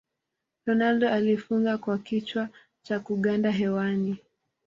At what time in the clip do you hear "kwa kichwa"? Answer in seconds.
1.77-2.49